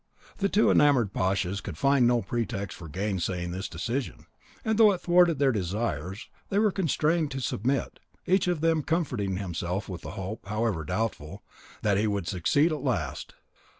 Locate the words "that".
11.83-11.99